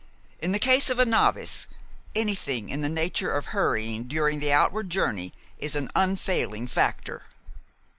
In 0.39 0.51
the 0.51 0.57
case 0.57 0.89
of 0.89 0.97
a 0.97 1.05
novice, 1.05 1.67
anything 2.15 2.69
in 2.69 2.81
the 2.81 2.89
nature 2.89 3.31
of 3.31 3.53
hurrying 3.53 4.05
during 4.05 4.39
the 4.39 4.51
outward 4.51 4.89
journey 4.89 5.31
is 5.59 5.75
an 5.75 5.91
unfailing 5.95 6.65
factor." 6.65 7.21